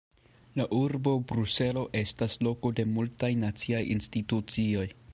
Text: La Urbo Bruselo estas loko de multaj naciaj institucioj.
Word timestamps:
La 0.59 0.63
Urbo 0.77 1.13
Bruselo 1.33 1.85
estas 2.01 2.39
loko 2.49 2.75
de 2.81 2.89
multaj 2.97 3.33
naciaj 3.47 3.87
institucioj. 3.99 4.93